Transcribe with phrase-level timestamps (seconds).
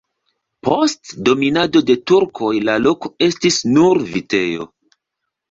[0.67, 4.69] Post dominado de turkoj la loko estis nur vitejo.